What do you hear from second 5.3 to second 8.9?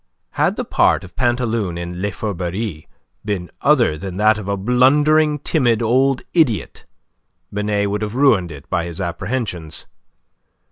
timid old idiot, Binet would have ruined it by